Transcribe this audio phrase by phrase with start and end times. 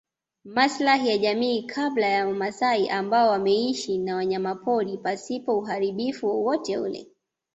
[0.43, 7.07] Maslahi ya jamii kabila la wamaasai ambao wameishi na wanyamapori pasipo uharibifu wowote ule